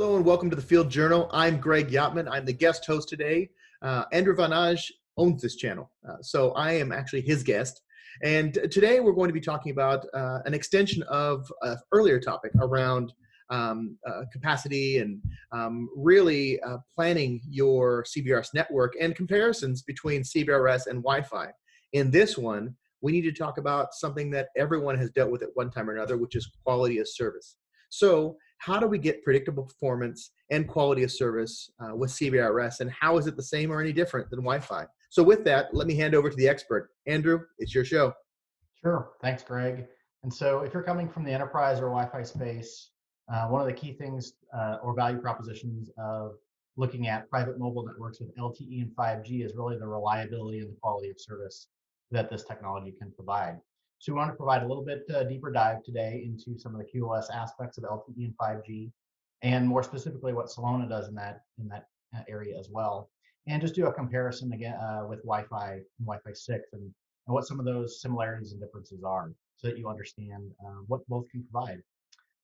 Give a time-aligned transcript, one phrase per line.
[0.00, 1.28] Hello and welcome to the Field Journal.
[1.30, 2.26] I'm Greg Yatman.
[2.26, 3.50] I'm the guest host today.
[3.82, 7.82] Uh, Andrew von Nagy owns this channel, uh, so I am actually his guest.
[8.22, 12.52] And today we're going to be talking about uh, an extension of an earlier topic
[12.62, 13.12] around
[13.50, 15.20] um, uh, capacity and
[15.52, 21.48] um, really uh, planning your CBRS network and comparisons between CBRS and Wi-Fi.
[21.92, 25.50] In this one, we need to talk about something that everyone has dealt with at
[25.52, 27.56] one time or another, which is quality of service.
[27.90, 32.90] So how do we get predictable performance and quality of service uh, with CBRS, and
[32.90, 34.84] how is it the same or any different than Wi-Fi?
[35.08, 36.90] So with that, let me hand over to the expert.
[37.06, 38.12] Andrew, it's your show.
[38.82, 39.12] Sure.
[39.22, 39.86] Thanks, Greg.
[40.22, 42.90] And so if you're coming from the enterprise or Wi-Fi space,
[43.32, 46.32] uh, one of the key things uh, or value propositions of
[46.76, 50.76] looking at private mobile networks with LTE and 5G is really the reliability and the
[50.82, 51.68] quality of service
[52.10, 53.58] that this technology can provide.
[54.00, 56.80] So we want to provide a little bit uh, deeper dive today into some of
[56.80, 58.90] the QoS aspects of LTE and 5G,
[59.42, 61.84] and more specifically what Celona does in that in that
[62.16, 63.10] uh, area as well,
[63.46, 66.92] and just do a comparison again uh, with Wi-Fi and Wi-Fi 6 and, and
[67.26, 71.28] what some of those similarities and differences are, so that you understand uh, what both
[71.30, 71.82] can provide.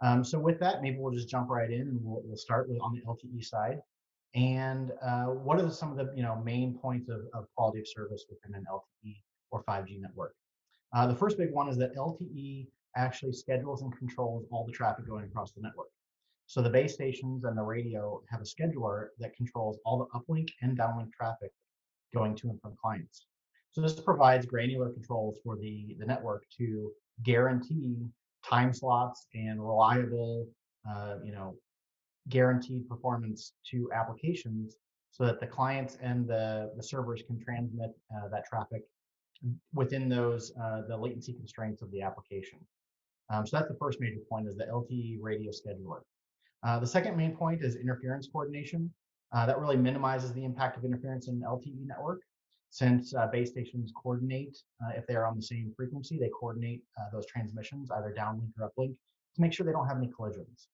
[0.00, 2.80] Um, so with that, maybe we'll just jump right in and we'll, we'll start with
[2.80, 3.78] on the LTE side.
[4.34, 7.88] And uh, what are some of the you know main points of, of quality of
[7.88, 9.16] service within an LTE
[9.50, 10.34] or 5G network?
[10.92, 15.06] Uh, the first big one is that LTE actually schedules and controls all the traffic
[15.06, 15.88] going across the network.
[16.46, 20.48] So the base stations and the radio have a scheduler that controls all the uplink
[20.60, 21.50] and downlink traffic
[22.14, 23.26] going to and from clients.
[23.70, 26.90] So this provides granular controls for the, the network to
[27.22, 27.96] guarantee
[28.44, 30.46] time slots and reliable,
[30.88, 31.56] uh, you know,
[32.28, 34.76] guaranteed performance to applications
[35.10, 38.82] so that the clients and the, the servers can transmit uh, that traffic
[39.72, 42.58] within those uh, the latency constraints of the application.
[43.30, 46.00] Um, so that's the first major point is the LTE radio scheduler.
[46.62, 48.92] Uh, the second main point is interference coordination.
[49.32, 52.20] Uh, that really minimizes the impact of interference in an LTE network.
[52.70, 56.82] Since uh, base stations coordinate, uh, if they are on the same frequency, they coordinate
[56.98, 58.94] uh, those transmissions, either downlink or uplink,
[59.34, 60.68] to make sure they don't have any collisions.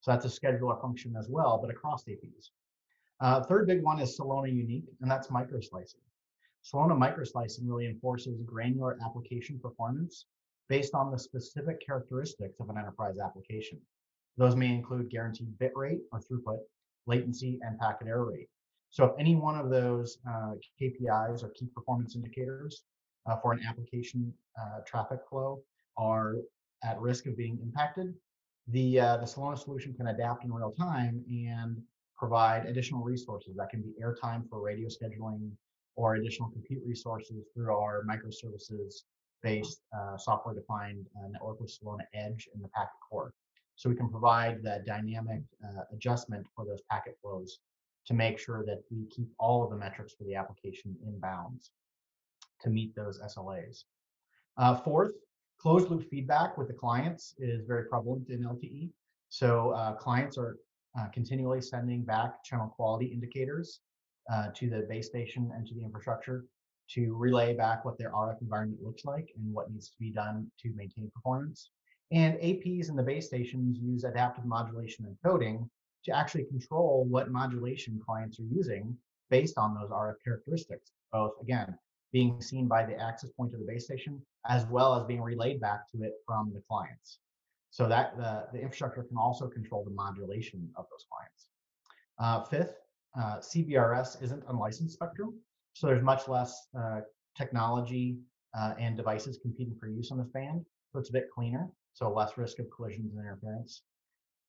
[0.00, 3.46] So that's a scheduler function as well, but across APs.
[3.48, 6.02] third big one is Celona Unique, and that's microslicing.
[6.64, 10.26] Celona microslicing really enforces granular application performance
[10.68, 13.78] based on the specific characteristics of an enterprise application.
[14.38, 16.60] Those may include guaranteed bit rate or throughput,
[17.06, 18.48] latency, and packet error rate.
[18.88, 22.84] So if any one of those uh, KPIs or key performance indicators
[23.26, 25.62] uh, for an application uh, traffic flow
[25.98, 26.36] are
[26.82, 28.14] at risk of being impacted,
[28.68, 31.82] the, uh, the Celona solution can adapt in real time and
[32.16, 33.54] provide additional resources.
[33.56, 35.50] That can be airtime for radio scheduling,
[35.96, 39.02] or additional compute resources through our microservices
[39.42, 43.32] based uh, software defined uh, network with Celona Edge and the packet core.
[43.76, 47.58] So we can provide that dynamic uh, adjustment for those packet flows
[48.06, 51.70] to make sure that we keep all of the metrics for the application in bounds
[52.62, 53.84] to meet those SLAs.
[54.56, 55.12] Uh, fourth,
[55.58, 58.90] closed loop feedback with the clients is very prevalent in LTE.
[59.28, 60.56] So uh, clients are
[60.98, 63.80] uh, continually sending back channel quality indicators
[64.32, 66.44] uh, to the base station and to the infrastructure
[66.90, 70.50] to relay back what their RF environment looks like and what needs to be done
[70.60, 71.70] to maintain performance.
[72.12, 75.68] And APs and the base stations use adaptive modulation and coding
[76.04, 78.96] to actually control what modulation clients are using
[79.30, 81.76] based on those RF characteristics, both again,
[82.12, 85.60] being seen by the access point of the base station, as well as being relayed
[85.60, 87.18] back to it from the clients.
[87.70, 91.48] So that the, the infrastructure can also control the modulation of those clients.
[92.20, 92.76] Uh, fifth,
[93.18, 95.34] uh, CBRS isn't unlicensed spectrum,
[95.72, 97.00] so there's much less uh,
[97.36, 98.18] technology
[98.58, 100.64] uh, and devices competing for use on this band.
[100.92, 103.82] So it's a bit cleaner, so less risk of collisions and interference.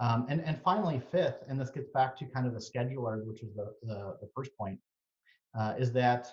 [0.00, 3.42] Um, and, and finally, fifth, and this gets back to kind of the scheduler, which
[3.42, 4.78] is the, the, the first point,
[5.58, 6.28] uh, is that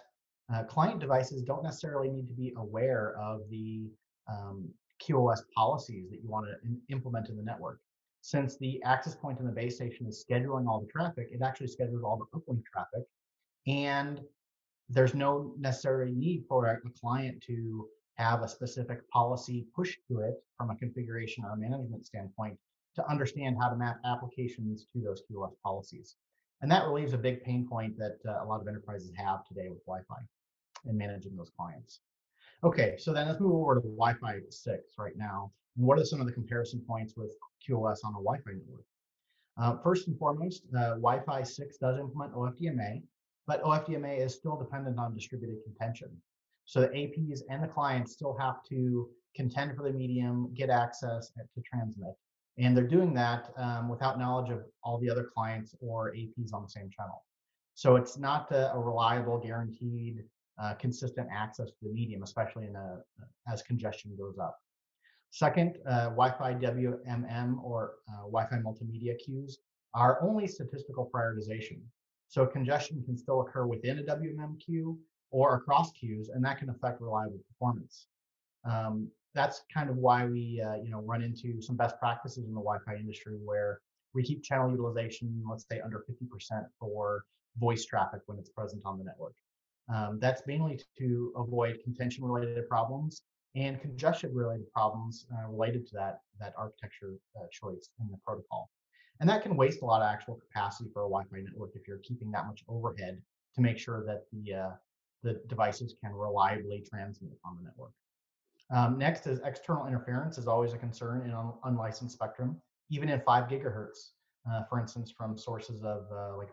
[0.54, 3.90] uh, client devices don't necessarily need to be aware of the
[4.30, 4.70] um,
[5.02, 7.80] QoS policies that you want to implement in the network
[8.28, 11.68] since the access point in the base station is scheduling all the traffic, it actually
[11.68, 13.03] schedules all the uplink traffic.
[13.68, 14.20] And
[14.90, 20.34] there's no necessary need for a, client to have a specific policy pushed to it
[20.58, 22.58] from a configuration or management standpoint
[22.96, 26.18] to understand how to map applications to those QoS policies.
[26.59, 29.70] And that relieves a big pain point that uh, a lot of enterprises have today
[29.70, 30.22] with Wi-Fi
[30.84, 32.02] and managing those clients.
[32.64, 35.52] Okay, so then let's move over to Wi-Fi 6 right now.
[35.78, 37.32] And what are some of the comparison points with
[37.68, 38.86] QoS on a Wi-Fi network?
[39.58, 43.04] Uh, first and foremost, uh, Wi-Fi 6 does implement OFDMA,
[43.46, 46.09] but OFDMA is still dependent on distributed contention.
[46.66, 51.32] So the APs and the clients still have to contend for the medium, get access
[51.32, 52.14] to transmit.
[52.58, 56.64] And they're doing that um, without knowledge of all the other clients or APs on
[56.64, 57.24] the same channel.
[57.76, 60.24] So it's not a, a reliable, guaranteed,
[60.59, 63.00] uh, consistent access to the medium, especially in a,
[63.52, 64.58] as congestion goes up.
[65.32, 69.59] Second, uh, Wi-Fi WMM or uh, Wi-Fi multimedia queues
[69.94, 71.82] are only statistical prioritization.
[72.30, 75.00] So congestion can still occur within a WMM queue
[75.32, 78.08] or across queues, and that can affect reliable performance.
[78.64, 82.54] Um, that's kind of why we, uh, you know, run into some best practices in
[82.54, 83.82] the Wi-Fi industry where
[84.14, 87.26] we keep channel utilization, let's say under 50% for
[87.58, 89.36] voice traffic when it's present on the network.
[89.93, 93.22] Um, that's mainly to avoid contention-related problems
[93.55, 98.69] and congestion-related problems uh, related to that that architecture uh, choice in the protocol.
[99.19, 101.99] And that can waste a lot of actual capacity for a Wi-Fi network if you're
[101.99, 103.22] keeping that much overhead
[103.55, 104.72] to make sure that the uh,
[105.23, 107.91] the devices can reliably transmit on the network.
[108.69, 113.22] Um, next is external interference is always a concern in un- unlicensed spectrum, even in
[113.22, 114.11] five gigahertz,
[114.49, 116.49] uh, for instance, from sources of uh, like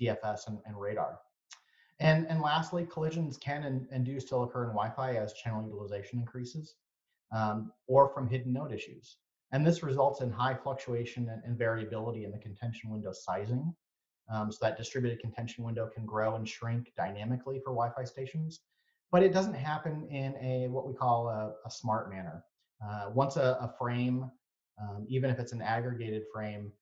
[0.00, 1.20] DFS and, and, radar.
[2.00, 6.18] And, and lastly, collisions can and, and, do still occur in Wi-Fi as channel utilization
[6.18, 6.74] increases,
[7.32, 9.16] um, or from hidden node issues.
[9.52, 13.72] And this results in high fluctuation and, and variability in the contention window sizing.
[14.28, 18.60] Um, so that distributed contention window can grow and shrink dynamically for Wi-Fi stations,
[19.12, 22.44] but it doesn't happen in a what we call a, a smart manner.
[22.84, 24.30] Uh, once a, a frame,
[24.80, 26.72] um, even if it's an aggregated frame,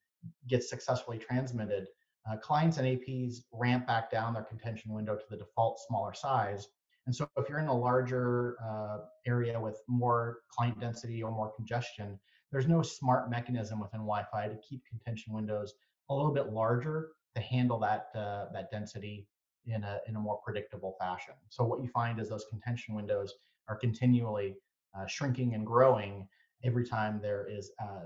[0.47, 1.87] gets successfully transmitted,
[2.29, 6.67] uh, clients and APs ramp back down their contention window to the default smaller size.
[7.05, 11.51] And so if you're in a larger uh, area with more client density or more
[11.53, 12.17] congestion,
[12.51, 15.73] there's no smart mechanism within Wi-Fi to keep contention windows
[16.09, 19.27] a little bit larger to handle that uh, that density
[19.65, 21.33] in a in a more predictable fashion.
[21.49, 23.33] So what you find is those contention windows
[23.67, 24.55] are continually
[24.95, 26.27] uh, shrinking and growing
[26.63, 28.05] every time there is uh,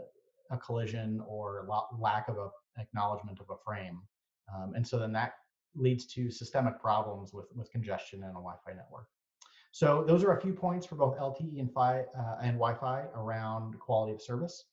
[0.52, 1.68] a collision or
[1.98, 2.50] lack of a
[2.80, 4.02] acknowledgement of a frame,
[4.56, 5.34] um, and so then that
[5.76, 9.08] leads to systemic problems with with congestion in a Wi-Fi network.
[9.72, 13.78] So those are a few points for both LTE and, Fi, uh, and Wi-Fi around
[13.80, 14.66] quality of service.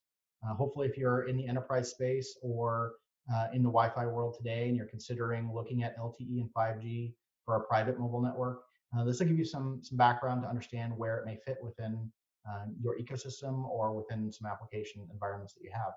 [0.43, 2.93] Uh, hopefully, if you're in the enterprise space or
[3.31, 7.13] uh, in the Wi-Fi world today, and you're considering looking at LTE and 5G
[7.45, 8.63] for a private mobile network,
[8.97, 12.11] uh, this will give you some some background to understand where it may fit within
[12.49, 15.93] uh, your ecosystem or within some application environments that you have.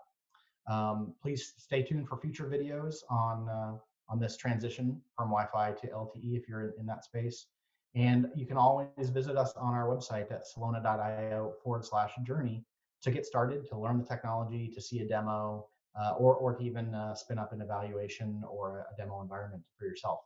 [0.73, 3.79] Um, please stay tuned for future videos on uh,
[4.09, 7.47] on this transition from Wi-Fi to LTE if you're in that space.
[7.95, 12.65] And you can always visit us on our website at celona.io forward slash journey
[13.03, 15.67] to get started, to learn the technology, to see a demo,
[15.99, 19.85] uh, or, or to even uh, spin up an evaluation or a, demo environment for
[19.85, 20.21] yourself.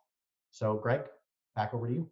[0.51, 1.03] So, Greg,
[1.55, 2.11] back over to you.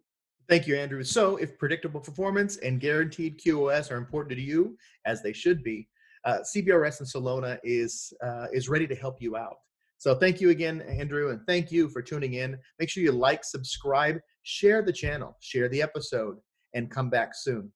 [0.51, 1.01] Thank you, Andrew.
[1.01, 5.87] So, if predictable performance and guaranteed QoS are important to you, as they should be,
[6.25, 9.55] uh, CBRS and Celona is uh, is ready to help you out.
[9.97, 12.57] So, thank you again, Andrew, and thank you for tuning in.
[12.79, 16.35] Make sure you like, subscribe, share the channel, share the episode,
[16.73, 17.71] and come back soon.